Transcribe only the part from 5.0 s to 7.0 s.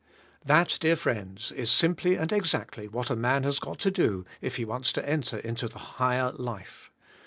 enter into the hig her life.